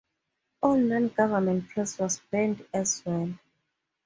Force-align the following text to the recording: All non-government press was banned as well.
All 0.63 0.77
non-government 0.77 1.69
press 1.69 1.99
was 1.99 2.19
banned 2.31 2.65
as 2.73 3.03
well. 3.05 3.35